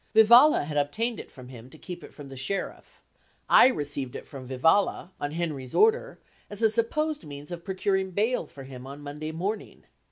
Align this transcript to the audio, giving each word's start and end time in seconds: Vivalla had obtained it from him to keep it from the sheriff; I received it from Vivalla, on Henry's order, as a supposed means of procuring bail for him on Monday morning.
Vivalla 0.15 0.63
had 0.65 0.77
obtained 0.77 1.19
it 1.19 1.29
from 1.29 1.49
him 1.49 1.69
to 1.69 1.77
keep 1.77 2.03
it 2.03 2.11
from 2.11 2.29
the 2.29 2.35
sheriff; 2.35 3.03
I 3.47 3.67
received 3.67 4.15
it 4.15 4.25
from 4.25 4.47
Vivalla, 4.47 5.11
on 5.21 5.29
Henry's 5.33 5.75
order, 5.75 6.17
as 6.49 6.63
a 6.63 6.71
supposed 6.71 7.23
means 7.23 7.51
of 7.51 7.63
procuring 7.63 8.09
bail 8.09 8.47
for 8.47 8.63
him 8.63 8.87
on 8.87 9.01
Monday 9.03 9.31
morning. 9.31 9.83